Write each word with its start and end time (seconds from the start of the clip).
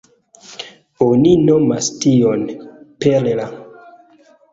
Oni 1.07 1.33
nomas 1.49 1.89
tion 2.05 2.41
"perla". 3.05 3.47